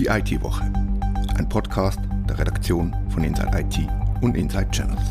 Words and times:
Die 0.00 0.06
IT-Woche, 0.06 0.64
ein 1.36 1.46
Podcast 1.46 2.00
der 2.26 2.38
Redaktion 2.38 2.96
von 3.10 3.22
Inside 3.22 3.50
IT 3.52 3.86
und 4.22 4.34
Inside 4.34 4.70
Channels. 4.70 5.10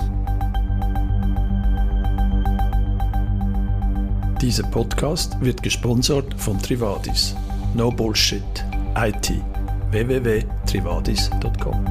Dieser 4.41 4.63
Podcast 4.63 5.39
wird 5.41 5.61
gesponsert 5.61 6.33
von 6.41 6.57
Trivadis. 6.59 7.35
No 7.75 7.91
Bullshit. 7.91 8.41
IT. 8.97 9.33
www.trivadis.com 9.91 11.85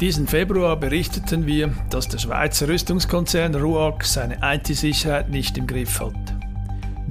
Diesen 0.00 0.28
Februar 0.28 0.76
berichteten 0.76 1.46
wir, 1.46 1.74
dass 1.90 2.06
der 2.06 2.18
Schweizer 2.18 2.68
Rüstungskonzern 2.68 3.56
RUAG 3.56 4.04
seine 4.04 4.38
IT-Sicherheit 4.40 5.30
nicht 5.30 5.58
im 5.58 5.66
Griff 5.66 5.98
hat. 5.98 6.14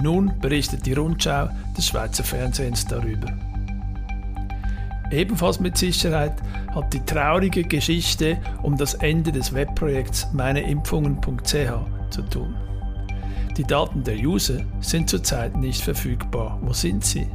Nun 0.02 0.32
berichtet 0.40 0.86
die 0.86 0.94
Rundschau 0.94 1.50
des 1.76 1.86
Schweizer 1.86 2.24
Fernsehens 2.24 2.86
darüber. 2.86 3.28
Ebenfalls 5.10 5.60
mit 5.60 5.76
Sicherheit 5.76 6.34
hat 6.74 6.92
die 6.92 7.04
traurige 7.04 7.64
Geschichte 7.64 8.38
um 8.62 8.76
das 8.76 8.94
Ende 8.94 9.32
des 9.32 9.52
Webprojekts 9.52 10.28
meineimpfungen.ch 10.32 11.50
zu 12.10 12.22
tun. 12.22 12.54
Die 13.56 13.64
Daten 13.64 14.04
der 14.04 14.16
User 14.16 14.60
sind 14.80 15.10
zurzeit 15.10 15.56
nicht 15.56 15.82
verfügbar. 15.82 16.58
Wo 16.62 16.72
sind 16.72 17.04
sie? 17.04 17.26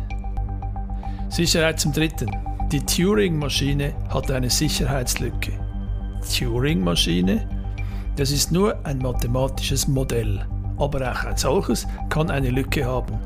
Sicherheit 1.29 1.79
zum 1.79 1.91
Dritten. 1.91 2.31
Die 2.71 2.79
Turing-Maschine 2.79 3.93
hat 4.09 4.31
eine 4.31 4.49
Sicherheitslücke. 4.49 5.51
Turing-Maschine? 6.35 7.47
Das 8.15 8.31
ist 8.31 8.51
nur 8.51 8.83
ein 8.85 8.99
mathematisches 8.99 9.87
Modell 9.87 10.45
aber 10.77 11.11
auch 11.11 11.23
ein 11.23 11.37
solches 11.37 11.87
kann 12.09 12.29
eine 12.29 12.49
Lücke 12.49 12.85
haben. 12.85 13.17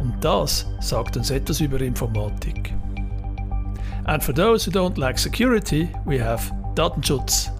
Und 0.00 0.22
das 0.22 0.66
sagt 0.80 1.16
uns 1.16 1.30
etwas 1.30 1.60
über 1.60 1.80
Informatik. 1.80 2.74
And 4.04 4.22
for 4.22 4.34
those 4.34 4.66
who 4.66 4.70
don't 4.70 4.98
like 4.98 5.18
security, 5.18 5.88
we 6.04 6.22
have 6.22 6.52
Datenschutz. 6.74 7.50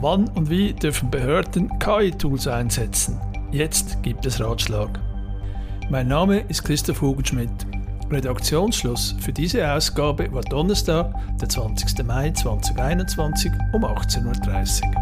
Wann 0.00 0.28
und 0.28 0.50
wie 0.50 0.72
dürfen 0.72 1.10
Behörden 1.10 1.78
KI-Tools 1.78 2.46
einsetzen? 2.46 3.20
Jetzt 3.52 4.02
gibt 4.02 4.26
es 4.26 4.40
Ratschlag. 4.40 4.98
Mein 5.90 6.08
Name 6.08 6.40
ist 6.48 6.64
Christoph 6.64 7.00
Hugenschmidt. 7.00 7.50
Redaktionsschluss 8.10 9.14
für 9.20 9.32
diese 9.32 9.70
Ausgabe 9.72 10.30
war 10.32 10.42
Donnerstag, 10.42 11.14
der 11.40 11.48
20. 11.48 12.04
Mai 12.04 12.30
2021 12.30 13.50
um 13.72 13.84
18.30 13.84 14.82
Uhr. 14.82 15.01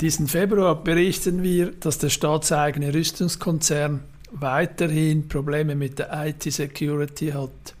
Diesen 0.00 0.26
Februar 0.26 0.82
berichten 0.82 1.42
wir, 1.44 1.70
dass 1.70 1.98
der 1.98 2.08
staatseigene 2.08 2.92
Rüstungskonzern 2.92 4.02
weiterhin 4.32 5.28
Probleme 5.28 5.76
mit 5.76 6.00
der 6.00 6.10
IT-Security 6.26 7.28
hat. 7.28 7.74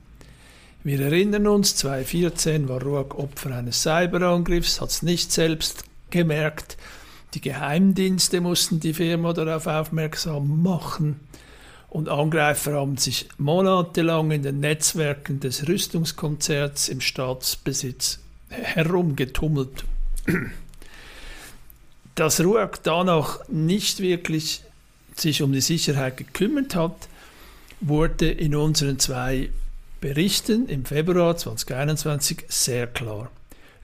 Wir 0.84 1.00
erinnern 1.00 1.48
uns, 1.48 1.74
2014 1.76 2.68
war 2.68 2.80
Ruag 2.80 3.14
Opfer 3.18 3.56
eines 3.56 3.82
Cyberangriffs, 3.82 4.80
hat 4.80 4.90
es 4.90 5.02
nicht 5.02 5.32
selbst 5.32 5.84
gemerkt. 6.10 6.76
Die 7.34 7.40
Geheimdienste 7.40 8.40
mussten 8.40 8.78
die 8.78 8.94
Firma 8.94 9.32
darauf 9.32 9.66
aufmerksam 9.66 10.62
machen. 10.62 11.18
Und 11.88 12.08
Angreifer 12.08 12.74
haben 12.74 12.96
sich 12.96 13.28
monatelang 13.38 14.30
in 14.30 14.42
den 14.42 14.60
Netzwerken 14.60 15.40
des 15.40 15.66
Rüstungskonzerts 15.66 16.88
im 16.88 17.00
Staatsbesitz 17.00 18.20
herumgetummelt 18.48 19.84
dass 22.14 22.40
RUAG 22.40 22.82
danach 22.82 23.40
nicht 23.48 24.00
wirklich 24.00 24.62
sich 25.16 25.42
um 25.42 25.52
die 25.52 25.60
Sicherheit 25.60 26.16
gekümmert 26.16 26.74
hat, 26.74 27.08
wurde 27.80 28.30
in 28.30 28.54
unseren 28.54 28.98
zwei 28.98 29.50
Berichten 30.00 30.68
im 30.68 30.84
Februar 30.84 31.36
2021 31.36 32.44
sehr 32.48 32.86
klar. 32.86 33.30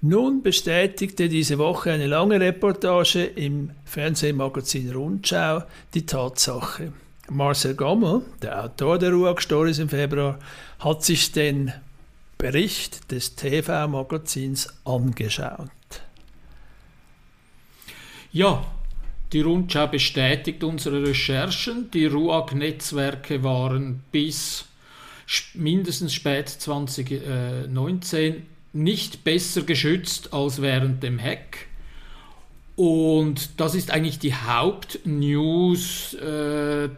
Nun 0.03 0.43
bestätigte 0.43 1.29
diese 1.29 1.59
Woche 1.59 1.93
eine 1.93 2.07
lange 2.07 2.41
Reportage 2.41 3.25
im 3.25 3.71
Fernsehmagazin 3.85 4.91
Rundschau 4.91 5.63
die 5.93 6.07
Tatsache. 6.07 6.93
Marcel 7.29 7.75
Gammel, 7.75 8.23
der 8.43 8.65
Autor 8.65 8.99
der 8.99 9.13
RUAG-Stories 9.13 9.79
im 9.79 9.89
Februar, 9.89 10.39
hat 10.79 11.05
sich 11.05 11.33
den 11.33 11.73
Bericht 12.39 13.13
des 13.13 13.37
TV-Magazins 13.37 14.69
angeschaut. 14.85 15.69
Ja, 18.33 18.65
die 19.33 19.41
Rundschau 19.41 19.89
bestätigt 19.89 20.63
unsere 20.63 21.03
Recherchen. 21.03 21.91
Die 21.91 22.07
RUAG-Netzwerke 22.07 23.43
waren 23.43 24.03
bis 24.13 24.67
mindestens 25.55 26.15
spät 26.15 26.49
2019 26.49 28.47
nicht 28.73 29.25
besser 29.25 29.63
geschützt 29.63 30.33
als 30.33 30.63
während 30.63 31.03
dem 31.03 31.21
Hack. 31.21 31.67
Und 32.77 33.51
das 33.61 33.75
ist 33.75 33.91
eigentlich 33.91 34.21
die 34.21 34.35
Hauptnews, 34.35 36.15
äh, 36.15 36.89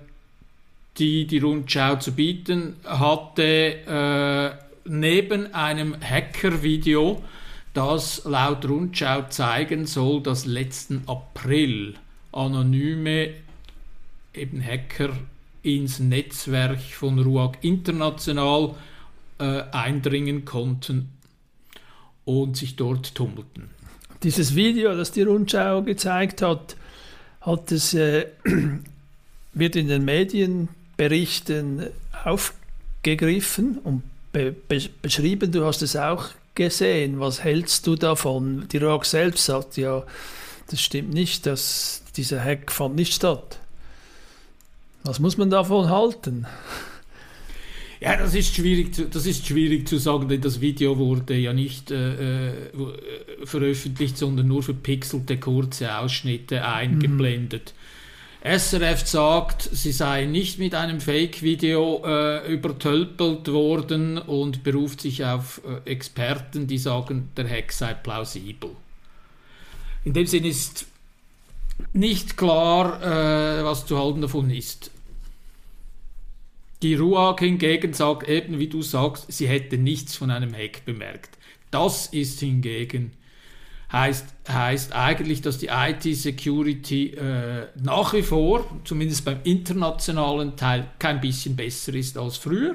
die 0.98 1.26
die 1.26 1.38
Rundschau 1.38 1.96
zu 1.96 2.12
bieten 2.12 2.76
hatte. 2.84 3.42
Äh, 3.86 4.50
neben 4.84 5.54
einem 5.54 5.96
Hacker-Video 5.98 7.22
das 7.74 8.22
laut 8.24 8.68
Rundschau 8.68 9.22
zeigen 9.28 9.86
soll, 9.86 10.22
dass 10.22 10.44
letzten 10.44 11.04
April 11.06 11.94
anonyme 12.32 13.30
eben 14.34 14.62
Hacker 14.64 15.10
ins 15.62 15.98
Netzwerk 15.98 16.80
von 16.80 17.18
RUAG 17.18 17.58
International 17.62 18.74
äh, 19.38 19.62
eindringen 19.72 20.44
konnten 20.44 21.10
und 22.24 22.56
sich 22.56 22.76
dort 22.76 23.14
tummelten. 23.14 23.70
Dieses 24.22 24.54
Video, 24.54 24.96
das 24.96 25.12
die 25.12 25.22
Rundschau 25.22 25.82
gezeigt 25.82 26.42
hat, 26.42 26.76
hat 27.40 27.72
es, 27.72 27.94
äh, 27.94 28.26
wird 29.52 29.76
in 29.76 29.88
den 29.88 30.04
Medienberichten 30.04 31.86
aufgegriffen 32.24 33.78
und 33.78 34.02
be 34.32 34.54
beschrieben. 35.02 35.52
Du 35.52 35.64
hast 35.64 35.82
es 35.82 35.96
auch 35.96 36.30
gesehen. 36.54 37.20
Was 37.20 37.42
hältst 37.42 37.86
du 37.86 37.96
davon? 37.96 38.66
Die 38.72 38.78
ROG 38.78 39.04
selbst 39.04 39.44
sagt 39.44 39.76
ja, 39.76 40.04
das 40.68 40.80
stimmt 40.80 41.12
nicht, 41.12 41.46
dass 41.46 42.02
dieser 42.16 42.42
Hack 42.42 42.70
fand 42.70 42.96
nicht 42.96 43.14
statt. 43.14 43.58
Was 45.04 45.18
muss 45.18 45.36
man 45.36 45.50
davon 45.50 45.88
halten? 45.88 46.46
Ja, 48.00 48.16
das 48.16 48.34
ist 48.34 48.54
schwierig, 48.54 48.94
zu, 48.94 49.06
das 49.06 49.26
ist 49.26 49.46
schwierig 49.46 49.86
zu 49.86 49.96
sagen, 49.96 50.28
denn 50.28 50.40
das 50.40 50.60
Video 50.60 50.98
wurde 50.98 51.36
ja 51.36 51.52
nicht 51.52 51.90
äh, 51.90 52.48
äh 52.48 52.52
veröffentlicht, 53.44 54.18
sondern 54.18 54.48
nur 54.48 54.62
verpixelte 54.62 55.38
kurze 55.38 55.96
Ausschnitte 55.98 56.64
eingeblendet. 56.64 57.74
Mhm. 57.74 58.01
SRF 58.44 59.06
sagt, 59.06 59.62
sie 59.62 59.92
sei 59.92 60.24
nicht 60.24 60.58
mit 60.58 60.74
einem 60.74 61.00
Fake-Video 61.00 62.02
äh, 62.04 62.52
übertölpelt 62.52 63.46
worden 63.52 64.18
und 64.18 64.64
beruft 64.64 65.00
sich 65.00 65.24
auf 65.24 65.60
äh, 65.64 65.88
Experten, 65.88 66.66
die 66.66 66.78
sagen, 66.78 67.28
der 67.36 67.48
Hack 67.48 67.70
sei 67.70 67.94
plausibel. 67.94 68.70
In 70.04 70.12
dem 70.12 70.26
Sinn 70.26 70.44
ist 70.44 70.86
nicht 71.92 72.36
klar, 72.36 73.00
äh, 73.00 73.64
was 73.64 73.86
zu 73.86 73.96
halten 73.96 74.22
davon 74.22 74.50
ist. 74.50 74.90
Die 76.82 76.96
RUAG 76.96 77.38
hingegen 77.38 77.92
sagt 77.92 78.28
eben, 78.28 78.58
wie 78.58 78.66
du 78.66 78.82
sagst, 78.82 79.30
sie 79.30 79.46
hätte 79.46 79.78
nichts 79.78 80.16
von 80.16 80.32
einem 80.32 80.52
Hack 80.52 80.84
bemerkt. 80.84 81.38
Das 81.70 82.08
ist 82.08 82.40
hingegen 82.40 83.12
heißt, 83.92 84.26
heißt 84.48 84.94
eigentlich, 84.94 85.42
dass 85.42 85.58
die 85.58 85.68
IT-Security 85.68 87.10
äh, 87.10 87.66
nach 87.82 88.14
wie 88.14 88.22
vor, 88.22 88.64
zumindest 88.84 89.24
beim 89.24 89.40
internationalen 89.44 90.56
Teil, 90.56 90.86
kein 90.98 91.20
bisschen 91.20 91.54
besser 91.54 91.94
ist 91.94 92.16
als 92.16 92.38
früher. 92.38 92.74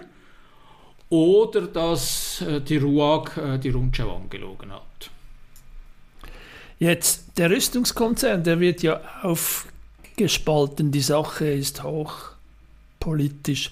Oder 1.10 1.62
dass 1.68 2.42
äh, 2.42 2.62
die 2.62 2.78
RUAG 2.78 3.38
äh, 3.38 3.58
die 3.58 3.70
Rundschau 3.70 4.16
angelogen 4.16 4.72
hat. 4.72 4.84
Jetzt, 6.80 7.38
der 7.38 7.50
Rüstungskonzern, 7.50 8.44
der 8.44 8.60
wird 8.60 8.84
ja 8.84 9.02
aufgespalten. 9.24 10.92
Die 10.92 11.02
Sache 11.02 11.48
ist 11.48 11.84
hochpolitisch. 11.84 13.72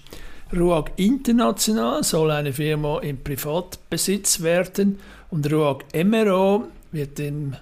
RUAG 0.56 0.92
International 0.96 2.04
soll 2.04 2.32
eine 2.32 2.54
Firma 2.54 3.00
im 3.00 3.22
Privatbesitz 3.22 4.42
werden 4.42 5.00
und 5.30 5.52
RUAG 5.52 5.84
MRO 5.94 6.68
wird 6.96 7.20
im 7.20 7.56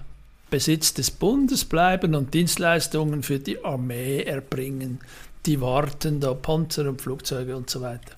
Besitz 0.48 0.94
des 0.94 1.10
Bundes 1.10 1.64
bleiben 1.64 2.14
und 2.14 2.32
Dienstleistungen 2.32 3.22
für 3.22 3.38
die 3.38 3.62
Armee 3.64 4.22
erbringen. 4.22 5.00
Die 5.44 5.60
warten 5.60 6.20
da 6.20 6.32
Panzer 6.32 6.88
und 6.88 7.02
Flugzeuge 7.02 7.56
und 7.56 7.68
so 7.68 7.82
weiter. 7.82 8.12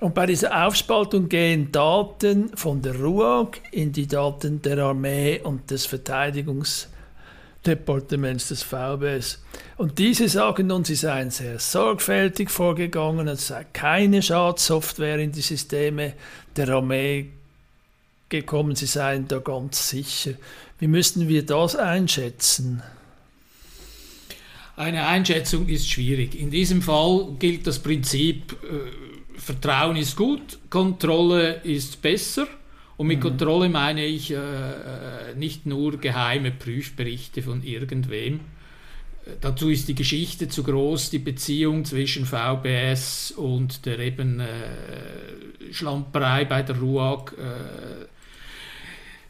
Und 0.00 0.14
bei 0.14 0.26
dieser 0.26 0.66
Aufspaltung 0.66 1.28
gehen 1.28 1.72
Daten 1.72 2.56
von 2.56 2.80
der 2.80 2.98
RUAG 2.98 3.60
in 3.72 3.92
die 3.92 4.06
Daten 4.06 4.62
der 4.62 4.78
Armee 4.78 5.40
und 5.42 5.70
des 5.70 5.86
Verteidigungsministeriums 5.86 6.88
Departements 7.66 8.48
des 8.48 8.62
VBS. 8.62 9.42
Und 9.76 9.98
diese 9.98 10.28
sagen 10.28 10.68
nun, 10.68 10.84
sie 10.84 10.94
seien 10.94 11.30
sehr 11.30 11.58
sorgfältig 11.58 12.50
vorgegangen, 12.50 13.28
es 13.28 13.48
sei 13.48 13.66
keine 13.72 14.22
Schadsoftware 14.22 15.18
in 15.18 15.32
die 15.32 15.40
Systeme 15.40 16.14
der 16.56 16.68
Armee 16.68 17.32
gekommen, 18.28 18.74
sie 18.74 18.86
seien 18.86 19.28
da 19.28 19.38
ganz 19.38 19.90
sicher. 19.90 20.32
Wie 20.78 20.88
müssten 20.88 21.28
wir 21.28 21.44
das 21.44 21.76
einschätzen? 21.76 22.82
Eine 24.76 25.06
Einschätzung 25.06 25.68
ist 25.68 25.88
schwierig. 25.88 26.38
In 26.38 26.50
diesem 26.50 26.82
Fall 26.82 27.34
gilt 27.38 27.66
das 27.66 27.78
Prinzip, 27.78 28.52
äh, 28.62 29.40
Vertrauen 29.40 29.96
ist 29.96 30.16
gut, 30.16 30.58
Kontrolle 30.68 31.60
ist 31.62 32.02
besser. 32.02 32.46
Und 32.96 33.06
mit 33.08 33.18
mhm. 33.18 33.22
Kontrolle 33.22 33.68
meine 33.68 34.04
ich 34.04 34.30
äh, 34.30 34.36
äh, 34.36 35.34
nicht 35.36 35.66
nur 35.66 35.98
geheime 35.98 36.50
Prüfberichte 36.50 37.42
von 37.42 37.62
irgendwem. 37.62 38.40
Äh, 39.24 39.32
dazu 39.40 39.70
ist 39.70 39.88
die 39.88 39.94
Geschichte 39.94 40.48
zu 40.48 40.62
groß, 40.62 41.10
die 41.10 41.18
Beziehung 41.18 41.84
zwischen 41.84 42.26
VBS 42.26 43.32
und 43.32 43.86
der 43.86 43.98
eben 43.98 44.40
äh, 44.40 45.72
Schlamperei 45.72 46.44
bei 46.44 46.62
der 46.62 46.78
RUAG 46.78 47.32
äh, 47.32 47.95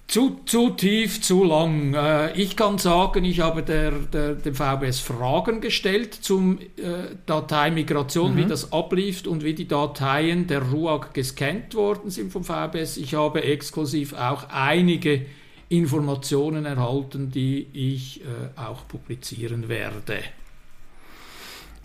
zu, 0.08 0.40
zu 0.46 0.70
tief, 0.70 1.20
zu 1.20 1.44
lang. 1.44 1.94
Äh, 1.94 2.32
ich 2.40 2.56
kann 2.56 2.78
sagen, 2.78 3.24
ich 3.24 3.40
habe 3.40 3.62
der, 3.62 3.90
der, 3.90 4.34
dem 4.34 4.54
VBS 4.54 5.00
Fragen 5.00 5.60
gestellt 5.60 6.14
zum 6.14 6.58
äh, 6.58 7.16
Dateimigration, 7.26 8.34
mhm. 8.34 8.36
wie 8.36 8.44
das 8.44 8.72
ablief 8.72 9.26
und 9.26 9.42
wie 9.42 9.54
die 9.54 9.66
Dateien 9.66 10.46
der 10.46 10.62
RUAG 10.62 11.12
gescannt 11.12 11.74
worden 11.74 12.10
sind 12.10 12.32
vom 12.32 12.44
VBS. 12.44 12.96
Ich 12.96 13.14
habe 13.14 13.42
exklusiv 13.42 14.12
auch 14.12 14.48
einige 14.50 15.26
Informationen 15.68 16.64
erhalten, 16.64 17.32
die 17.32 17.66
ich 17.72 18.20
äh, 18.20 18.24
auch 18.54 18.86
publizieren 18.86 19.68
werde. 19.68 20.20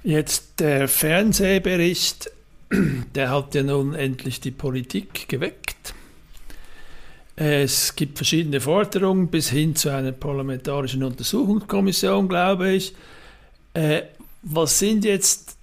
Jetzt 0.03 0.59
der 0.59 0.87
Fernsehbericht, 0.87 2.29
der 3.15 3.31
hat 3.31 3.55
ja 3.55 3.63
nun 3.63 3.95
endlich 3.95 4.39
die 4.39 4.51
Politik 4.51 5.27
geweckt. 5.27 5.60
Es 7.43 7.95
gibt 7.95 8.19
verschiedene 8.19 8.61
Forderungen 8.61 9.27
bis 9.27 9.49
hin 9.49 9.75
zu 9.75 9.89
einer 9.89 10.11
parlamentarischen 10.11 11.01
Untersuchungskommission, 11.01 12.29
glaube 12.29 12.69
ich. 12.69 12.93
Äh, 13.73 14.03
was 14.43 14.77
sind 14.77 15.05
jetzt 15.05 15.57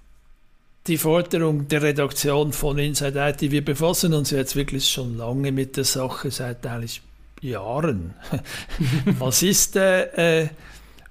die 0.87 0.97
Forderungen 0.97 1.69
der 1.69 1.81
Redaktion 1.81 2.51
von 2.51 2.79
Inside 2.79 3.17
IT? 3.17 3.49
Wir 3.49 3.63
befassen 3.63 4.13
uns 4.13 4.31
jetzt 4.31 4.57
wirklich 4.57 4.89
schon 4.89 5.15
lange 5.15 5.53
mit 5.53 5.77
der 5.77 5.85
Sache, 5.85 6.31
seit 6.31 6.67
eigentlich 6.67 7.01
Jahren. 7.39 8.13
was, 9.17 9.41
ist, 9.41 9.77
äh, 9.77 10.41
äh, 10.41 10.49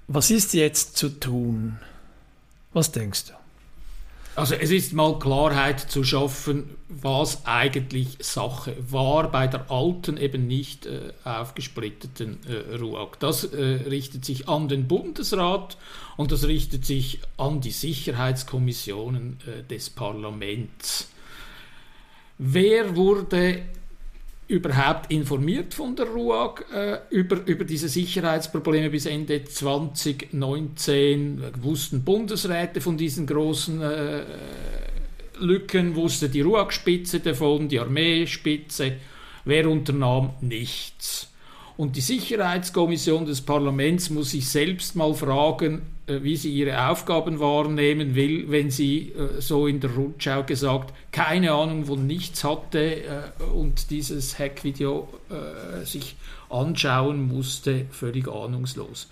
was 0.07 0.29
ist 0.29 0.53
jetzt 0.53 0.97
zu 0.97 1.09
tun? 1.09 1.79
Was 2.73 2.91
denkst 2.91 3.25
du? 3.25 3.38
Also 4.39 4.55
es 4.55 4.71
ist 4.71 4.93
mal 4.93 5.19
Klarheit 5.19 5.81
zu 5.81 6.05
schaffen, 6.05 6.69
was 6.87 7.45
eigentlich 7.45 8.15
Sache 8.21 8.73
war 8.89 9.29
bei 9.29 9.47
der 9.47 9.69
alten, 9.69 10.15
eben 10.15 10.47
nicht 10.47 10.85
äh, 10.85 11.11
aufgesplitteten 11.25 12.37
äh, 12.47 12.77
RUAG. 12.77 13.19
Das 13.19 13.43
äh, 13.43 13.57
richtet 13.89 14.23
sich 14.23 14.47
an 14.47 14.69
den 14.69 14.87
Bundesrat 14.87 15.75
und 16.15 16.31
das 16.31 16.47
richtet 16.47 16.85
sich 16.85 17.19
an 17.35 17.59
die 17.59 17.71
Sicherheitskommissionen 17.71 19.39
äh, 19.45 19.63
des 19.63 19.89
Parlaments. 19.89 21.09
Wer 22.37 22.95
wurde 22.95 23.63
überhaupt 24.49 25.11
informiert 25.11 25.73
von 25.75 25.95
der 25.95 26.07
RUAG 26.07 26.65
äh, 26.73 26.97
über, 27.11 27.37
über 27.45 27.63
diese 27.63 27.87
Sicherheitsprobleme 27.87 28.89
bis 28.89 29.05
Ende 29.05 29.43
2019? 29.43 31.43
Wussten 31.61 32.03
Bundesräte 32.03 32.81
von 32.81 32.97
diesen 32.97 33.27
großen 33.27 33.79
äh, 33.81 34.23
Lücken, 35.37 35.95
wusste 35.95 36.29
die 36.29 36.41
RUAG-Spitze 36.41 37.19
davon, 37.19 37.69
die 37.69 37.79
Armeespitze? 37.79 38.93
Wer 39.45 39.69
unternahm 39.69 40.31
nichts? 40.41 41.31
Und 41.77 41.95
die 41.95 42.01
Sicherheitskommission 42.01 43.27
des 43.27 43.41
Parlaments 43.41 44.09
muss 44.09 44.31
sich 44.31 44.49
selbst 44.49 44.95
mal 44.95 45.13
fragen, 45.13 45.83
wie 46.23 46.35
sie 46.35 46.51
ihre 46.51 46.89
Aufgaben 46.89 47.39
wahrnehmen 47.39 48.15
will, 48.15 48.49
wenn 48.49 48.71
sie, 48.71 49.13
äh, 49.13 49.41
so 49.41 49.67
in 49.67 49.79
der 49.79 49.91
Rundschau 49.91 50.43
gesagt, 50.43 50.93
keine 51.11 51.51
Ahnung 51.51 51.85
von 51.85 52.05
nichts 52.07 52.43
hatte 52.43 53.03
äh, 53.03 53.43
und 53.53 53.89
dieses 53.89 54.37
Hackvideo 54.37 55.07
sich 55.83 56.15
anschauen 56.49 57.27
musste, 57.27 57.85
völlig 57.91 58.27
ahnungslos. 58.27 59.09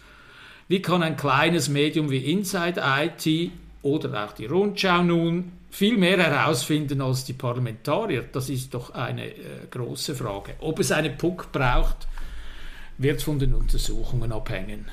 Wie 0.68 0.82
kann 0.82 1.04
ein 1.04 1.16
kleines 1.16 1.70
Medium 1.70 2.10
wie 2.10 2.32
Inside 2.32 2.82
IT 2.84 3.52
oder 3.84 4.26
auch 4.26 4.34
die 4.34 4.48
Rundschau 4.48 5.04
nun 5.04 5.52
viel 5.70 5.98
mehr 5.98 6.18
herausfinden 6.18 7.02
als 7.02 7.24
die 7.26 7.34
Parlamentarier? 7.34 8.26
Das 8.32 8.50
ist 8.50 8.74
doch 8.74 8.90
eine 8.92 9.32
große 9.70 10.16
Frage. 10.16 10.56
Ob 10.60 10.80
es 10.80 10.92
eine 10.92 11.12
PUC 11.12 11.52
braucht, 11.52 12.08
wird 12.98 13.22
von 13.22 13.38
den 13.40 13.54
Untersuchungen 13.54 14.32
abhängen. 14.32 14.86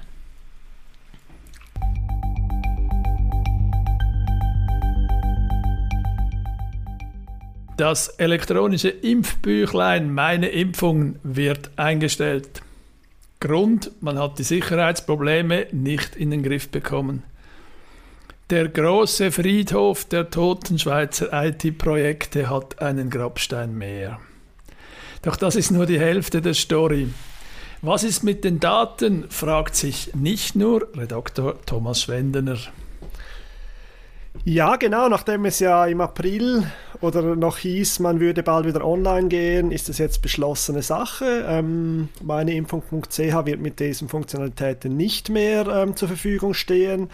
Das 7.77 8.07
elektronische 8.07 8.89
Impfbüchlein 8.89 10.15
Meine 10.15 10.49
Impfung 10.49 11.17
wird 11.25 11.73
eingestellt. 11.75 12.63
Grund, 13.41 13.91
man 14.01 14.17
hat 14.17 14.39
die 14.39 14.45
Sicherheitsprobleme 14.45 15.67
nicht 15.73 16.15
in 16.15 16.31
den 16.31 16.45
Griff 16.45 16.69
bekommen. 16.69 17.25
Der 18.51 18.69
große 18.69 19.33
Friedhof 19.33 20.05
der 20.05 20.31
toten 20.31 20.79
Schweizer 20.79 21.31
IT-Projekte 21.33 22.49
hat 22.49 22.81
einen 22.81 23.11
Grabstein 23.11 23.77
mehr. 23.77 24.21
Doch 25.23 25.35
das 25.35 25.57
ist 25.57 25.73
nur 25.73 25.87
die 25.87 25.99
Hälfte 25.99 26.41
der 26.41 26.55
Story. 26.55 27.09
Was 27.83 28.05
ist 28.05 28.23
mit 28.23 28.45
den 28.45 28.61
Daten, 28.61 29.25
fragt 29.31 29.75
sich 29.75 30.15
nicht 30.15 30.55
nur 30.55 30.89
Redaktor 30.97 31.61
Thomas 31.67 32.03
Schwendener. 32.03 32.59
Ja, 34.43 34.77
genau, 34.77 35.09
nachdem 35.09 35.45
es 35.45 35.61
ja 35.61 35.87
im 35.87 36.01
April 36.01 36.67
oder 37.01 37.37
noch 37.37 37.59
hieß, 37.59 38.01
man 38.01 38.21
würde 38.21 38.43
bald 38.43 38.67
wieder 38.67 38.85
online 38.85 39.29
gehen, 39.29 39.71
ist 39.71 39.89
es 39.89 39.99
jetzt 39.99 40.23
beschlossene 40.23 40.83
Sache. 40.83 41.45
Ähm, 41.49 42.09
meineimpfung.ch 42.23 43.19
wird 43.19 43.61
mit 43.61 43.81
diesen 43.81 44.09
Funktionalitäten 44.09 44.97
nicht 44.97 45.31
mehr 45.31 45.67
ähm, 45.69 45.97
zur 45.97 46.09
Verfügung 46.09 46.53
stehen. 46.53 47.11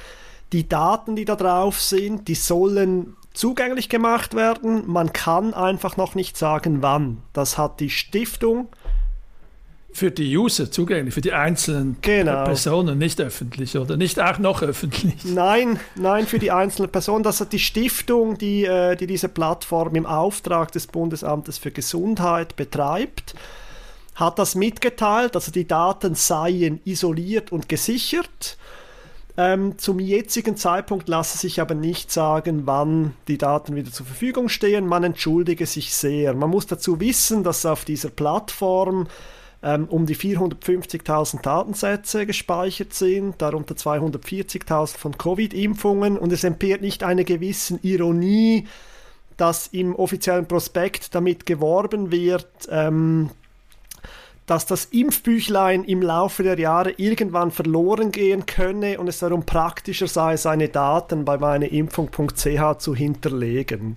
Die 0.53 0.69
Daten, 0.69 1.15
die 1.15 1.25
da 1.25 1.37
drauf 1.37 1.81
sind, 1.81 2.27
die 2.27 2.35
sollen 2.35 3.17
zugänglich 3.33 3.89
gemacht 3.89 4.35
werden. 4.35 4.83
Man 4.87 5.13
kann 5.13 5.55
einfach 5.55 5.97
noch 5.97 6.15
nicht 6.15 6.37
sagen, 6.37 6.83
wann. 6.83 7.19
Das 7.33 7.59
hat 7.59 7.81
die 7.81 7.91
Stiftung 7.91 8.69
für 9.93 10.11
die 10.11 10.37
User 10.37 10.71
zugänglich, 10.71 11.15
für 11.15 11.21
die 11.21 11.33
einzelnen 11.33 11.97
genau. 12.01 12.45
Personen, 12.45 12.99
nicht 12.99 13.21
öffentlich 13.21 13.77
oder 13.77 13.97
nicht 13.97 14.21
auch 14.21 14.39
noch 14.39 14.63
öffentlich? 14.63 15.25
Nein, 15.25 15.81
nein, 15.97 16.27
für 16.27 16.39
die 16.39 16.51
einzelnen 16.51 16.91
Personen. 16.91 17.25
Das 17.25 17.41
hat 17.41 17.53
die 17.53 17.59
Stiftung, 17.59 18.39
die, 18.39 18.65
äh, 18.65 18.97
die 18.97 19.07
diese 19.07 19.29
Plattform 19.29 19.95
im 19.97 20.07
Auftrag 20.07 20.73
des 20.73 20.87
Bundesamtes 20.87 21.59
für 21.59 21.71
Gesundheit 21.71 22.57
betreibt, 22.57 23.35
hat 24.15 24.39
das 24.39 24.55
mitgeteilt. 24.55 25.35
Also 25.35 25.51
die 25.51 25.67
Daten 25.67 26.15
seien 26.15 26.81
isoliert 26.85 27.51
und 27.53 27.69
gesichert. 27.69 28.59
Ähm, 29.37 29.79
zum 29.79 29.99
jetzigen 29.99 30.57
Zeitpunkt 30.57 31.09
lasse 31.09 31.39
sich 31.39 31.61
aber 31.61 31.75
nicht 31.75 32.13
sagen, 32.13 32.63
wann 32.67 33.15
die 33.27 33.39
Daten 33.39 33.75
wieder 33.75 33.91
zur 33.91 34.07
Verfügung 34.07 34.49
stehen. 34.49 34.87
Man 34.87 35.03
entschuldige 35.03 35.67
sich 35.67 35.95
sehr. 35.95 36.35
Man 36.35 36.51
muss 36.51 36.67
dazu 36.67 37.01
wissen, 37.01 37.43
dass 37.43 37.65
auf 37.65 37.85
dieser 37.85 38.11
Plattform 38.11 39.07
ähm, 39.63 39.87
um 39.89 40.07
die 40.07 40.17
450.000 40.17 41.43
Datensätze 41.43 42.27
gespeichert 42.27 42.95
sind, 42.95 43.41
darunter 43.43 43.75
240.000 43.75 44.97
von 44.97 45.19
Covid-Impfungen 45.19 46.19
und 46.19 46.33
es 46.33 46.45
entbehrt 46.45 46.81
nicht 46.81 47.03
einer 47.03 47.25
gewissen 47.25 47.79
Ironie, 47.83 48.67
dass 49.37 49.69
im 49.69 49.95
offiziellen 49.95 50.47
Prospekt 50.47 51.15
damit 51.15 51.47
geworben 51.47 52.11
wird, 52.11 52.47
ähm, 52.71 53.31
dass 54.47 54.67
das 54.67 54.87
Impfbüchlein 54.87 55.85
im 55.85 56.03
Laufe 56.03 56.43
der 56.43 56.59
Jahre 56.59 56.93
irgendwann 56.97 57.51
verloren 57.51 58.11
gehen 58.11 58.47
könne 58.47 58.99
und 58.99 59.09
es 59.09 59.21
darum 59.21 59.47
praktischer 59.47 60.09
sei, 60.09 60.37
seine 60.37 60.69
Daten 60.69 61.25
bei 61.25 61.39
meineimpfung.ch 61.39 62.79
zu 62.79 62.95
hinterlegen. 62.95 63.97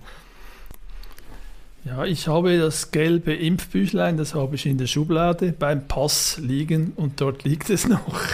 Ja, 1.84 2.06
ich 2.06 2.28
habe 2.28 2.56
das 2.56 2.92
gelbe 2.92 3.34
Impfbüchlein, 3.34 4.16
das 4.16 4.34
habe 4.34 4.54
ich 4.54 4.64
in 4.64 4.78
der 4.78 4.86
Schublade 4.86 5.52
beim 5.52 5.86
Pass 5.86 6.38
liegen 6.38 6.94
und 6.96 7.20
dort 7.20 7.44
liegt 7.44 7.68
es 7.70 7.86
noch. 7.86 8.22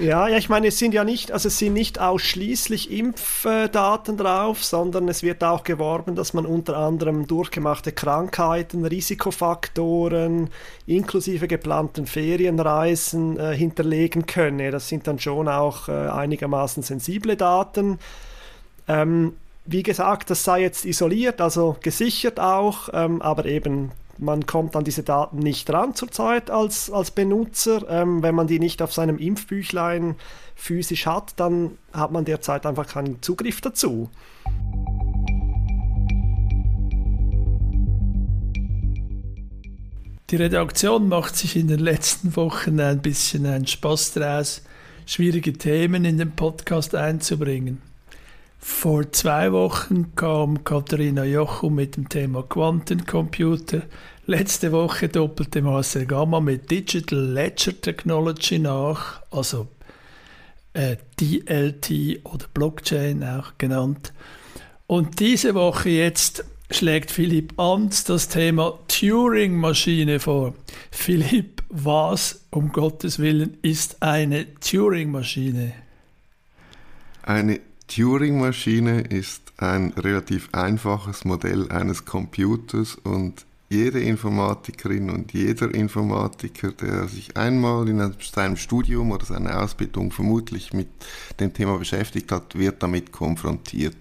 Ja, 0.00 0.26
ja, 0.26 0.38
ich 0.38 0.48
meine, 0.48 0.68
es 0.68 0.78
sind 0.78 0.94
ja 0.94 1.04
nicht, 1.04 1.32
also 1.32 1.48
es 1.48 1.58
sind 1.58 1.74
nicht 1.74 2.00
ausschließlich 2.00 2.90
Impfdaten 2.90 4.16
drauf, 4.16 4.64
sondern 4.64 5.06
es 5.08 5.22
wird 5.22 5.44
auch 5.44 5.64
geworben, 5.64 6.14
dass 6.14 6.32
man 6.32 6.46
unter 6.46 6.78
anderem 6.78 7.26
durchgemachte 7.26 7.92
Krankheiten, 7.92 8.86
Risikofaktoren, 8.86 10.48
inklusive 10.86 11.46
geplanten 11.46 12.06
Ferienreisen 12.06 13.38
äh, 13.38 13.54
hinterlegen 13.54 14.24
könne. 14.24 14.70
Das 14.70 14.88
sind 14.88 15.06
dann 15.06 15.18
schon 15.18 15.46
auch 15.46 15.90
äh, 15.90 15.92
einigermaßen 16.08 16.82
sensible 16.82 17.36
Daten. 17.36 17.98
Ähm, 18.88 19.34
wie 19.64 19.82
gesagt, 19.82 20.30
das 20.30 20.44
sei 20.44 20.62
jetzt 20.62 20.84
isoliert, 20.84 21.40
also 21.40 21.76
gesichert 21.80 22.40
auch, 22.40 22.88
ähm, 22.92 23.22
aber 23.22 23.44
eben 23.46 23.92
man 24.18 24.46
kommt 24.46 24.76
an 24.76 24.84
diese 24.84 25.02
Daten 25.02 25.38
nicht 25.38 25.70
ran 25.70 25.94
zurzeit 25.94 26.50
als, 26.50 26.90
als 26.90 27.10
Benutzer. 27.10 27.88
Ähm, 27.88 28.22
wenn 28.22 28.34
man 28.34 28.46
die 28.46 28.58
nicht 28.58 28.82
auf 28.82 28.92
seinem 28.92 29.18
Impfbüchlein 29.18 30.16
physisch 30.54 31.06
hat, 31.06 31.34
dann 31.36 31.78
hat 31.92 32.12
man 32.12 32.24
derzeit 32.24 32.66
einfach 32.66 32.86
keinen 32.86 33.20
Zugriff 33.22 33.60
dazu. 33.60 34.10
Die 40.30 40.36
Redaktion 40.36 41.08
macht 41.08 41.36
sich 41.36 41.56
in 41.56 41.68
den 41.68 41.80
letzten 41.80 42.36
Wochen 42.36 42.80
ein 42.80 43.02
bisschen 43.02 43.44
einen 43.44 43.66
Spaß 43.66 44.14
daraus, 44.14 44.62
schwierige 45.04 45.52
Themen 45.52 46.04
in 46.04 46.16
den 46.18 46.32
Podcast 46.32 46.94
einzubringen. 46.94 47.82
Vor 48.64 49.10
zwei 49.10 49.50
Wochen 49.50 50.14
kam 50.14 50.62
Katharina 50.62 51.24
Jochum 51.24 51.74
mit 51.74 51.96
dem 51.96 52.08
Thema 52.08 52.44
Quantencomputer. 52.44 53.82
Letzte 54.26 54.70
Woche 54.70 55.08
doppelte 55.08 55.62
Marcel 55.62 56.06
Gamma 56.06 56.38
mit 56.38 56.70
Digital 56.70 57.18
Ledger 57.18 57.78
Technology 57.80 58.60
nach, 58.60 59.20
also 59.32 59.66
äh, 60.74 60.96
DLT 61.20 62.24
oder 62.24 62.46
Blockchain 62.54 63.24
auch 63.24 63.58
genannt. 63.58 64.12
Und 64.86 65.18
diese 65.18 65.56
Woche 65.56 65.90
jetzt 65.90 66.44
schlägt 66.70 67.10
Philipp 67.10 67.58
Anz 67.58 68.04
das 68.04 68.28
Thema 68.28 68.78
Turing-Maschine 68.86 70.20
vor. 70.20 70.54
Philipp, 70.92 71.64
was 71.68 72.44
um 72.50 72.70
Gottes 72.70 73.18
Willen 73.18 73.58
ist 73.62 74.00
eine 74.04 74.54
Turing-Maschine? 74.60 75.72
Eine 77.24 77.60
Turing-Maschine 77.94 79.02
ist 79.02 79.52
ein 79.58 79.92
relativ 79.98 80.48
einfaches 80.52 81.26
Modell 81.26 81.70
eines 81.70 82.06
Computers 82.06 82.94
und 82.94 83.44
jede 83.68 84.00
Informatikerin 84.00 85.10
und 85.10 85.34
jeder 85.34 85.74
Informatiker, 85.74 86.72
der 86.72 87.06
sich 87.08 87.36
einmal 87.36 87.86
in 87.88 88.14
seinem 88.20 88.56
Studium 88.56 89.10
oder 89.10 89.26
seiner 89.26 89.62
Ausbildung 89.62 90.10
vermutlich 90.10 90.72
mit 90.72 90.88
dem 91.38 91.52
Thema 91.52 91.76
beschäftigt 91.76 92.32
hat, 92.32 92.56
wird 92.58 92.82
damit 92.82 93.12
konfrontiert. 93.12 93.96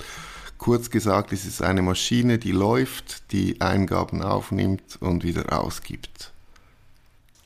Kurz 0.58 0.90
gesagt, 0.90 1.34
es 1.34 1.46
ist 1.46 1.62
eine 1.62 1.82
Maschine, 1.82 2.38
die 2.38 2.54
läuft, 2.54 3.32
die 3.34 3.60
Eingaben 3.60 4.22
aufnimmt 4.22 5.00
und 5.02 5.26
wieder 5.26 5.60
ausgibt. 5.60 6.32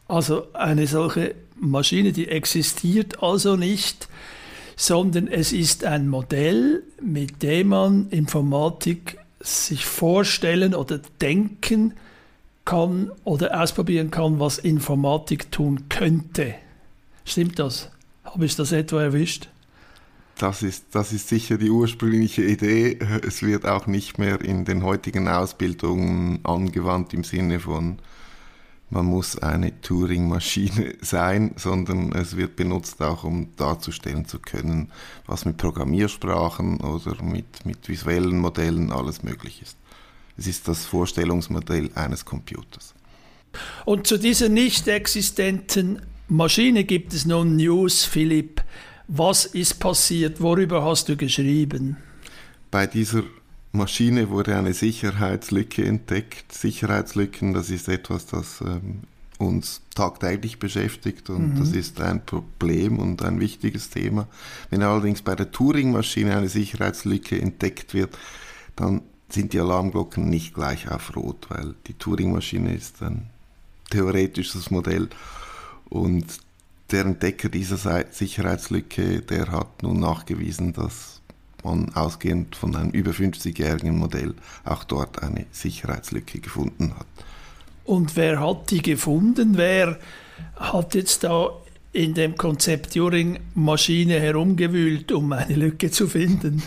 Also 0.07 0.53
eine 0.53 0.85
solche 0.85 1.33
Maschine, 1.59 2.11
die 2.11 2.27
existiert 2.27 3.23
also 3.23 3.55
nicht, 3.55 4.07
sondern 4.75 5.27
es 5.27 5.53
ist 5.53 5.83
ein 5.83 6.07
Modell, 6.07 6.83
mit 7.01 7.43
dem 7.43 7.69
man 7.69 8.09
Informatik 8.09 9.17
sich 9.39 9.85
vorstellen 9.85 10.75
oder 10.75 10.99
denken 11.21 11.93
kann 12.65 13.11
oder 13.23 13.61
ausprobieren 13.61 14.11
kann, 14.11 14.39
was 14.39 14.57
Informatik 14.57 15.51
tun 15.51 15.87
könnte. 15.87 16.55
Stimmt 17.23 17.59
das? 17.59 17.91
Habe 18.23 18.45
ich 18.45 18.55
das 18.55 18.71
etwa 18.71 19.01
erwischt? 19.01 19.49
Das 20.37 20.63
ist, 20.63 20.87
das 20.91 21.13
ist 21.13 21.29
sicher 21.29 21.57
die 21.57 21.69
ursprüngliche 21.69 22.43
Idee. 22.43 22.99
Es 23.25 23.41
wird 23.41 23.65
auch 23.65 23.87
nicht 23.87 24.17
mehr 24.17 24.41
in 24.41 24.65
den 24.65 24.83
heutigen 24.83 25.29
Ausbildungen 25.29 26.39
angewandt 26.43 27.13
im 27.13 27.23
Sinne 27.23 27.59
von 27.61 27.99
man 28.89 29.05
muss 29.05 29.37
eine 29.37 29.81
Turing-Maschine 29.81 30.95
sein, 31.01 31.53
sondern 31.57 32.11
es 32.13 32.37
wird 32.37 32.55
benutzt 32.55 33.01
auch, 33.01 33.23
um 33.23 33.55
darzustellen 33.55 34.25
zu 34.25 34.39
können, 34.39 34.91
was 35.25 35.45
mit 35.45 35.57
Programmiersprachen 35.57 36.79
oder 36.81 37.21
mit, 37.23 37.65
mit 37.65 37.87
visuellen 37.87 38.39
Modellen 38.39 38.91
alles 38.91 39.23
möglich 39.23 39.61
ist. 39.61 39.77
Es 40.37 40.47
ist 40.47 40.67
das 40.67 40.85
Vorstellungsmodell 40.85 41.89
eines 41.95 42.25
Computers. 42.25 42.93
Und 43.85 44.05
zu 44.05 44.17
dieser 44.17 44.49
nicht 44.49 44.87
existenten 44.87 46.01
Maschine 46.27 46.83
gibt 46.83 47.13
es 47.13 47.25
nun 47.25 47.55
News, 47.55 48.03
Philipp. 48.03 48.61
Was 49.07 49.45
ist 49.45 49.79
passiert? 49.79 50.41
Worüber 50.41 50.83
hast 50.83 51.07
du 51.07 51.15
geschrieben? 51.15 51.97
Bei 52.71 52.87
dieser 52.87 53.23
Maschine 53.75 54.29
wurde 54.29 54.57
eine 54.57 54.73
Sicherheitslücke 54.73 55.85
entdeckt. 55.85 56.51
Sicherheitslücken, 56.51 57.53
das 57.53 57.69
ist 57.69 57.87
etwas, 57.87 58.25
das 58.25 58.61
ähm, 58.61 59.01
uns 59.37 59.81
tagtäglich 59.93 60.59
beschäftigt 60.59 61.29
und 61.29 61.55
mhm. 61.55 61.59
das 61.59 61.71
ist 61.71 61.99
ein 62.01 62.25
Problem 62.25 62.99
und 62.99 63.21
ein 63.21 63.39
wichtiges 63.39 63.89
Thema. 63.89 64.27
Wenn 64.69 64.81
allerdings 64.81 65.21
bei 65.21 65.35
der 65.35 65.51
Turing-Maschine 65.51 66.37
eine 66.37 66.49
Sicherheitslücke 66.49 67.39
entdeckt 67.39 67.93
wird, 67.93 68.17
dann 68.75 69.01
sind 69.29 69.53
die 69.53 69.59
Alarmglocken 69.59 70.29
nicht 70.29 70.53
gleich 70.53 70.89
auf 70.89 71.15
Rot, 71.15 71.47
weil 71.49 71.75
die 71.87 71.93
Turing-Maschine 71.93 72.73
ist 72.73 73.01
ein 73.01 73.27
theoretisches 73.89 74.71
Modell 74.71 75.09
und 75.89 76.25
der 76.91 77.05
Entdecker 77.05 77.49
dieser 77.49 78.05
Sicherheitslücke, 78.11 79.21
der 79.21 79.51
hat 79.51 79.81
nun 79.81 79.99
nachgewiesen, 79.99 80.73
dass 80.73 81.14
man 81.65 81.93
ausgehend 81.95 82.55
von 82.55 82.75
einem 82.75 82.91
über 82.91 83.11
50-jährigen 83.11 83.97
Modell 83.97 84.33
auch 84.63 84.83
dort 84.83 85.21
eine 85.21 85.45
Sicherheitslücke 85.51 86.39
gefunden 86.39 86.93
hat. 86.97 87.07
Und 87.83 88.15
wer 88.15 88.39
hat 88.39 88.71
die 88.71 88.81
gefunden? 88.81 89.57
Wer 89.57 89.99
hat 90.55 90.95
jetzt 90.95 91.23
da 91.23 91.49
in 91.91 92.13
dem 92.13 92.35
Konzept 92.35 92.93
Turing-Maschine 92.93 94.19
herumgewühlt, 94.19 95.11
um 95.11 95.31
eine 95.31 95.55
Lücke 95.55 95.91
zu 95.91 96.07
finden? 96.07 96.63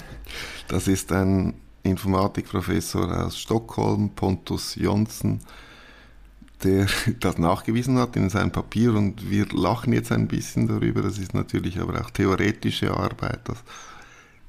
Das 0.68 0.88
ist 0.88 1.12
ein 1.12 1.54
Informatikprofessor 1.82 3.24
aus 3.24 3.38
Stockholm, 3.38 4.10
Pontus 4.10 4.74
Jonsson, 4.76 5.40
der 6.62 6.86
das 7.20 7.38
nachgewiesen 7.38 7.98
hat 7.98 8.16
in 8.16 8.30
seinem 8.30 8.52
Papier 8.52 8.94
und 8.94 9.30
wir 9.30 9.46
lachen 9.52 9.92
jetzt 9.92 10.12
ein 10.12 10.28
bisschen 10.28 10.68
darüber. 10.68 11.02
Das 11.02 11.18
ist 11.18 11.34
natürlich 11.34 11.78
aber 11.78 12.00
auch 12.00 12.10
theoretische 12.10 12.94
Arbeit. 12.94 13.40
Das 13.44 13.58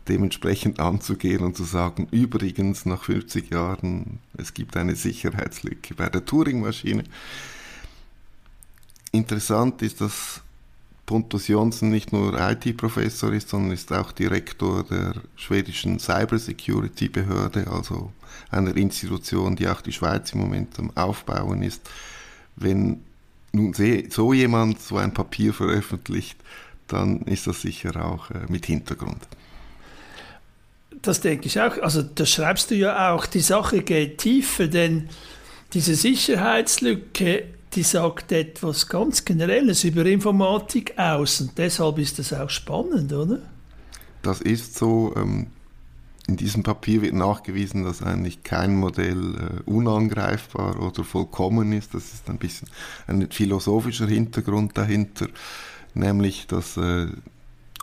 dementsprechend 0.09 0.79
anzugehen 0.79 1.41
und 1.41 1.55
zu 1.55 1.63
sagen, 1.63 2.07
übrigens 2.11 2.85
nach 2.85 3.03
50 3.03 3.51
Jahren, 3.51 4.19
es 4.37 4.53
gibt 4.53 4.75
eine 4.75 4.95
Sicherheitslücke 4.95 5.93
bei 5.93 6.09
der 6.09 6.25
Turing-Maschine. 6.25 7.03
Interessant 9.11 9.81
ist, 9.81 10.01
dass 10.01 10.41
Pontus 11.05 11.47
Jonsson 11.47 11.89
nicht 11.89 12.13
nur 12.13 12.39
IT-Professor 12.39 13.33
ist, 13.33 13.49
sondern 13.49 13.71
ist 13.71 13.91
auch 13.91 14.11
Direktor 14.11 14.83
der 14.83 15.15
schwedischen 15.35 15.97
Cybersecurity-Behörde, 15.97 17.65
also 17.71 18.11
einer 18.51 18.75
Institution, 18.77 19.55
die 19.55 19.67
auch 19.67 19.81
die 19.81 19.91
Schweiz 19.91 20.33
im 20.33 20.41
Moment 20.41 20.77
am 20.77 20.95
Aufbauen 20.95 21.63
ist. 21.63 21.81
Wenn 22.55 23.01
nun 23.51 23.73
so 24.09 24.33
jemand 24.33 24.81
so 24.81 24.97
ein 24.97 25.13
Papier 25.13 25.53
veröffentlicht, 25.53 26.37
dann 26.87 27.21
ist 27.21 27.47
das 27.47 27.61
sicher 27.61 28.05
auch 28.05 28.29
äh, 28.31 28.45
mit 28.47 28.65
Hintergrund. 28.65 29.27
Das 31.01 31.21
denke 31.21 31.47
ich 31.47 31.59
auch. 31.59 31.77
Also 31.81 32.01
das 32.01 32.29
schreibst 32.29 32.71
du 32.71 32.75
ja 32.75 33.13
auch. 33.13 33.25
Die 33.25 33.39
Sache 33.39 33.81
geht 33.81 34.17
tiefer, 34.17 34.67
denn 34.67 35.09
diese 35.73 35.95
Sicherheitslücke, 35.95 37.45
die 37.73 37.83
sagt 37.83 38.31
etwas 38.31 38.87
ganz 38.87 39.23
Generelles 39.23 39.83
über 39.83 40.05
Informatik 40.05 40.97
aus 40.97 41.41
und 41.41 41.57
deshalb 41.57 41.99
ist 41.99 42.19
das 42.19 42.33
auch 42.33 42.49
spannend, 42.49 43.13
oder? 43.13 43.39
Das 44.21 44.41
ist 44.41 44.75
so. 44.77 45.13
Ähm, 45.15 45.47
in 46.27 46.37
diesem 46.37 46.61
Papier 46.61 47.01
wird 47.01 47.15
nachgewiesen, 47.15 47.83
dass 47.83 48.03
eigentlich 48.03 48.43
kein 48.43 48.75
Modell 48.75 49.33
äh, 49.35 49.69
unangreifbar 49.69 50.79
oder 50.79 51.03
vollkommen 51.03 51.71
ist. 51.73 51.95
Das 51.95 52.13
ist 52.13 52.29
ein 52.29 52.37
bisschen 52.37 52.67
ein 53.07 53.31
philosophischer 53.31 54.05
Hintergrund 54.05 54.77
dahinter, 54.77 55.27
nämlich 55.95 56.45
dass 56.45 56.77
äh, 56.77 57.07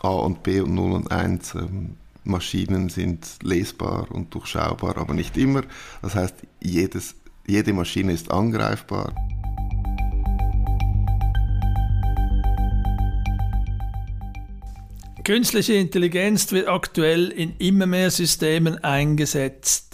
A 0.01 0.09
und 0.09 0.43
B 0.43 0.61
und 0.61 0.75
0 0.75 0.93
und 0.93 1.11
1 1.11 1.55
ähm, 1.55 1.97
Maschinen 2.27 2.89
sind 2.89 3.39
lesbar 3.41 4.11
und 4.11 4.33
durchschaubar, 4.33 4.97
aber 4.97 5.13
nicht 5.13 5.37
immer. 5.37 5.63
Das 6.01 6.15
heißt, 6.15 6.35
jedes, 6.61 7.15
jede 7.45 7.73
Maschine 7.73 8.11
ist 8.13 8.31
angreifbar. 8.31 9.13
Künstliche 15.23 15.73
Intelligenz 15.73 16.51
wird 16.53 16.69
aktuell 16.69 17.27
in 17.27 17.55
immer 17.57 17.85
mehr 17.85 18.11
Systemen 18.11 18.81
eingesetzt. 18.81 19.86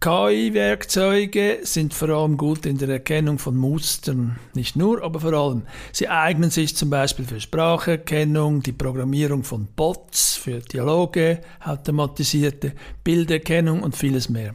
KI-Werkzeuge 0.00 1.60
sind 1.62 1.94
vor 1.94 2.10
allem 2.10 2.36
gut 2.36 2.66
in 2.66 2.76
der 2.76 2.88
Erkennung 2.90 3.38
von 3.38 3.56
Mustern. 3.56 4.38
Nicht 4.54 4.76
nur, 4.76 5.02
aber 5.02 5.20
vor 5.20 5.32
allem. 5.32 5.62
Sie 5.90 6.08
eignen 6.08 6.50
sich 6.50 6.76
zum 6.76 6.90
Beispiel 6.90 7.24
für 7.24 7.40
Spracherkennung, 7.40 8.62
die 8.62 8.72
Programmierung 8.72 9.42
von 9.42 9.66
Bots, 9.74 10.36
für 10.36 10.60
Dialoge, 10.60 11.40
automatisierte 11.64 12.74
Bilderkennung 13.04 13.82
und 13.82 13.96
vieles 13.96 14.28
mehr. 14.28 14.54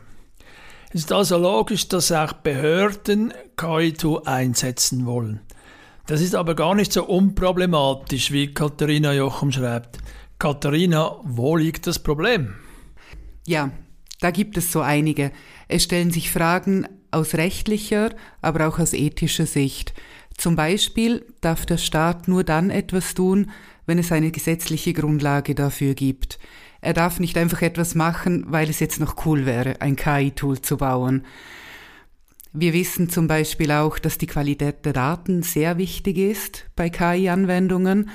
Es 0.94 1.02
ist 1.02 1.12
also 1.12 1.38
logisch, 1.38 1.88
dass 1.88 2.12
auch 2.12 2.34
Behörden 2.34 3.34
KI-Tool 3.58 4.22
einsetzen 4.26 5.06
wollen. 5.06 5.42
Das 6.06 6.22
ist 6.22 6.36
aber 6.36 6.56
gar 6.56 6.76
nicht 6.76 6.94
so 6.94 7.06
unproblematisch, 7.06 8.32
wie 8.32 8.54
Katharina 8.54 9.14
Jochum 9.14 9.52
schreibt. 9.52 9.98
Katharina, 10.38 11.16
wo 11.24 11.56
liegt 11.56 11.88
das 11.88 12.00
Problem? 12.00 12.56
Ja, 13.48 13.72
da 14.22 14.32
gibt 14.32 14.56
es 14.56 14.72
so 14.72 14.82
einige. 14.82 15.32
Es 15.68 15.84
stellen 15.84 16.12
sich 16.12 16.32
Fragen 16.32 16.88
aus 17.10 17.34
rechtlicher, 17.34 18.12
aber 18.42 18.68
auch 18.68 18.80
aus 18.80 18.94
ethischer 18.94 19.46
Sicht. 19.46 19.94
Zum 20.38 20.56
Beispiel 20.56 21.26
darf 21.42 21.66
der 21.66 21.78
Staat 21.78 22.28
nur 22.28 22.44
dann 22.44 22.70
etwas 22.70 23.14
tun, 23.16 23.52
wenn 23.86 24.00
es 24.00 24.12
eine 24.12 24.32
gesetzliche 24.32 24.94
Grundlage 24.94 25.56
dafür 25.56 25.96
gibt. 25.96 26.40
Er 26.82 26.94
darf 26.94 27.20
nicht 27.20 27.38
einfach 27.38 27.62
etwas 27.62 27.96
machen, 27.96 28.46
weil 28.48 28.70
es 28.70 28.80
jetzt 28.80 29.00
noch 29.00 29.26
cool 29.26 29.46
wäre, 29.46 29.82
ein 29.82 29.96
KI-Tool 29.96 30.62
zu 30.62 30.78
bauen. 30.78 31.26
Wir 32.54 32.74
wissen 32.74 33.10
zum 33.10 33.28
Beispiel 33.28 33.72
auch, 33.72 33.98
dass 33.98 34.18
die 34.18 34.28
Qualität 34.28 34.86
der 34.86 34.94
Daten 34.94 35.42
sehr 35.42 35.78
wichtig 35.78 36.18
ist 36.18 36.66
bei 36.76 36.90
KI-Anwendungen, 36.90 38.10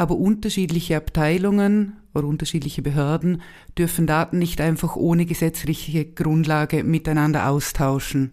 aber 0.00 0.16
unterschiedliche 0.16 0.96
Abteilungen 0.96 1.98
oder 2.14 2.26
unterschiedliche 2.26 2.80
Behörden 2.80 3.42
dürfen 3.76 4.06
Daten 4.06 4.38
nicht 4.38 4.58
einfach 4.62 4.96
ohne 4.96 5.26
gesetzliche 5.26 6.06
Grundlage 6.06 6.84
miteinander 6.84 7.50
austauschen. 7.50 8.32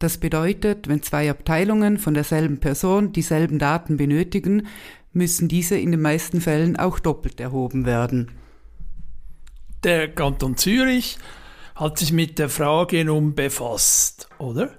Das 0.00 0.18
bedeutet, 0.18 0.86
wenn 0.86 1.02
zwei 1.02 1.30
Abteilungen 1.30 1.96
von 1.96 2.12
derselben 2.12 2.60
Person 2.60 3.12
dieselben 3.12 3.58
Daten 3.58 3.96
benötigen, 3.96 4.66
müssen 5.14 5.48
diese 5.48 5.78
in 5.78 5.92
den 5.92 6.02
meisten 6.02 6.42
Fällen 6.42 6.76
auch 6.76 6.98
doppelt 6.98 7.40
erhoben 7.40 7.86
werden. 7.86 8.30
Der 9.82 10.12
Kanton 10.12 10.58
Zürich 10.58 11.16
hat 11.74 11.98
sich 11.98 12.12
mit 12.12 12.38
der 12.38 12.50
Frage 12.50 13.02
nun 13.06 13.34
befasst, 13.34 14.28
oder? 14.36 14.74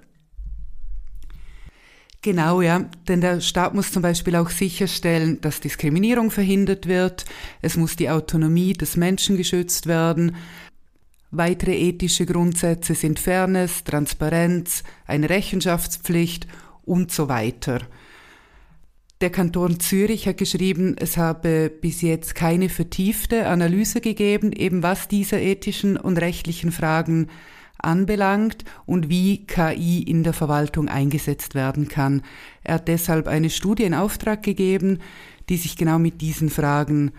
Genau, 2.22 2.62
ja. 2.62 2.86
Denn 3.08 3.22
der 3.22 3.42
Staat 3.42 3.74
muss 3.74 3.92
zum 3.92 4.04
Beispiel 4.04 4.36
auch 4.36 4.50
sicherstellen, 4.50 5.42
dass 5.42 5.60
Diskriminierung 5.60 6.30
verhindert 6.30 6.88
wird. 6.88 7.26
Es 7.62 7.78
muss 7.78 7.96
die 7.96 8.10
Autonomie 8.10 8.74
des 8.74 8.96
Menschen 8.96 9.38
geschützt 9.38 9.88
werden. 9.88 10.36
Weitere 11.32 11.76
ethische 11.76 12.26
Grundsätze 12.26 12.94
sind 12.94 13.18
Fairness, 13.18 13.84
Transparenz, 13.86 14.84
eine 15.08 15.30
Rechenschaftspflicht 15.30 16.46
und 16.84 17.12
so 17.12 17.28
weiter. 17.28 17.80
Der 19.22 19.30
Kanton 19.30 19.80
Zürich 19.80 20.28
hat 20.28 20.38
geschrieben, 20.38 20.96
es 21.00 21.16
habe 21.16 21.70
bis 21.70 22.02
jetzt 22.02 22.36
keine 22.36 22.70
vertiefte 22.70 23.48
Analyse 23.48 24.02
gegeben, 24.02 24.52
eben 24.52 24.84
was 24.84 25.08
diese 25.08 25.40
ethischen 25.40 25.96
und 25.96 26.18
rechtlichen 26.18 26.72
Fragen 26.72 27.30
anbelangt 27.84 28.66
und 28.86 29.10
wie 29.10 29.46
KI 29.46 30.04
in 30.04 30.24
der 30.24 30.34
Verwaltung 30.34 30.88
eingesetzt 30.88 31.56
werden 31.56 31.88
kann. 31.88 32.22
Er 32.64 32.76
hat 32.76 32.88
deshalb 32.88 33.28
eine 33.28 33.50
Studie 33.50 33.84
in 33.84 33.94
Auftrag 33.94 34.44
gegeben, 34.44 35.00
die 35.50 35.58
sich 35.58 35.76
genau 35.76 36.00
mit 36.00 36.22
diesen 36.22 36.50
Fragen 36.50 37.12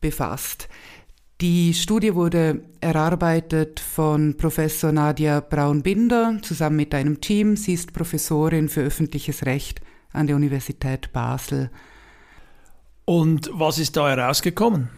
befasst. 0.00 0.68
Die 1.40 1.72
Studie 1.72 2.14
wurde 2.14 2.64
erarbeitet 2.82 3.80
von 3.80 4.36
Professor 4.36 4.92
Nadia 4.92 5.40
Braun-Binder 5.40 6.38
zusammen 6.42 6.76
mit 6.76 6.94
einem 6.94 7.22
Team. 7.22 7.56
Sie 7.56 7.72
ist 7.72 7.94
Professorin 7.94 8.68
für 8.68 8.82
öffentliches 8.82 9.46
Recht 9.46 9.80
an 10.12 10.26
der 10.26 10.36
Universität 10.36 11.12
Basel. 11.12 11.70
Und 13.06 13.50
was 13.54 13.78
ist 13.78 13.96
da 13.96 14.10
herausgekommen? 14.10 14.90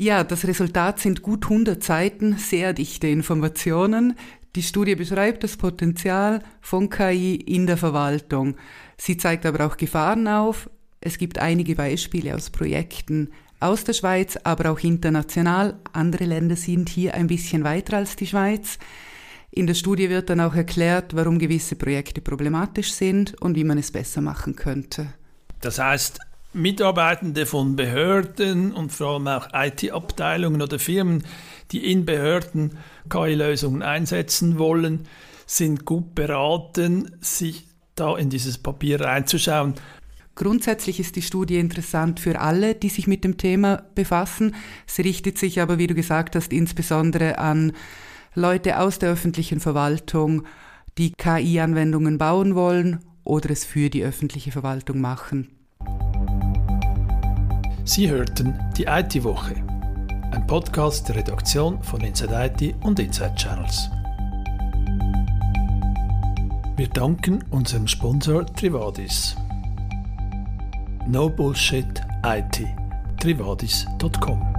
Ja, 0.00 0.22
das 0.22 0.46
Resultat 0.46 1.00
sind 1.00 1.22
gut 1.22 1.46
100 1.46 1.82
Seiten, 1.82 2.38
sehr 2.38 2.72
dichte 2.72 3.08
Informationen, 3.08 4.14
die 4.56 4.62
Studie 4.62 4.94
beschreibt 4.94 5.44
das 5.44 5.56
Potenzial 5.56 6.42
von 6.60 6.90
KI 6.90 7.36
in 7.36 7.66
der 7.66 7.76
Verwaltung. 7.76 8.56
Sie 8.96 9.16
zeigt 9.16 9.46
aber 9.46 9.66
auch 9.66 9.76
Gefahren 9.76 10.26
auf. 10.26 10.70
Es 11.00 11.18
gibt 11.18 11.38
einige 11.38 11.74
Beispiele 11.74 12.34
aus 12.34 12.50
Projekten 12.50 13.30
aus 13.60 13.84
der 13.84 13.92
Schweiz, 13.92 14.38
aber 14.44 14.70
auch 14.70 14.80
international. 14.80 15.78
Andere 15.92 16.24
Länder 16.24 16.56
sind 16.56 16.88
hier 16.88 17.14
ein 17.14 17.26
bisschen 17.26 17.64
weiter 17.64 17.96
als 17.96 18.16
die 18.16 18.26
Schweiz. 18.26 18.78
In 19.50 19.66
der 19.66 19.74
Studie 19.74 20.10
wird 20.10 20.30
dann 20.30 20.40
auch 20.40 20.54
erklärt, 20.54 21.14
warum 21.14 21.38
gewisse 21.38 21.76
Projekte 21.76 22.20
problematisch 22.20 22.92
sind 22.92 23.40
und 23.40 23.56
wie 23.56 23.64
man 23.64 23.78
es 23.78 23.90
besser 23.90 24.20
machen 24.20 24.56
könnte. 24.56 25.14
Das 25.60 25.78
heißt, 25.78 26.20
Mitarbeitende 26.54 27.44
von 27.44 27.76
Behörden 27.76 28.72
und 28.72 28.90
vor 28.90 29.14
allem 29.14 29.28
auch 29.28 29.48
IT-Abteilungen 29.52 30.62
oder 30.62 30.78
Firmen, 30.78 31.24
die 31.72 31.92
in 31.92 32.06
Behörden 32.06 32.78
KI-Lösungen 33.10 33.82
einsetzen 33.82 34.58
wollen, 34.58 35.06
sind 35.46 35.84
gut 35.84 36.14
beraten, 36.14 37.16
sich 37.20 37.66
da 37.94 38.16
in 38.16 38.30
dieses 38.30 38.56
Papier 38.58 39.00
reinzuschauen. 39.00 39.74
Grundsätzlich 40.36 41.00
ist 41.00 41.16
die 41.16 41.22
Studie 41.22 41.58
interessant 41.58 42.20
für 42.20 42.40
alle, 42.40 42.74
die 42.74 42.88
sich 42.88 43.06
mit 43.06 43.24
dem 43.24 43.36
Thema 43.36 43.82
befassen. 43.94 44.54
Sie 44.86 45.02
richtet 45.02 45.36
sich 45.36 45.60
aber, 45.60 45.78
wie 45.78 45.88
du 45.88 45.94
gesagt 45.94 46.36
hast, 46.36 46.52
insbesondere 46.52 47.38
an 47.38 47.72
Leute 48.34 48.78
aus 48.78 48.98
der 48.98 49.10
öffentlichen 49.10 49.60
Verwaltung, 49.60 50.44
die 50.96 51.12
KI-Anwendungen 51.12 52.18
bauen 52.18 52.54
wollen 52.54 53.00
oder 53.24 53.50
es 53.50 53.64
für 53.64 53.90
die 53.90 54.04
öffentliche 54.04 54.52
Verwaltung 54.52 55.00
machen. 55.00 55.57
Sie 57.88 58.10
hörten 58.10 58.54
die 58.76 58.84
IT-Woche, 58.84 59.54
ein 60.30 60.46
Podcast 60.46 61.08
der 61.08 61.16
Redaktion 61.16 61.82
von 61.82 62.02
Inside 62.02 62.52
IT 62.54 62.74
und 62.84 63.00
Inside 63.00 63.34
Channels. 63.34 63.88
Wir 66.76 66.88
danken 66.88 67.42
unserem 67.50 67.88
Sponsor 67.88 68.44
Trivadis. 68.44 69.34
No 71.06 71.30
Bullshit 71.30 72.02
IT. 72.26 72.66
Trivadis.com 73.20 74.57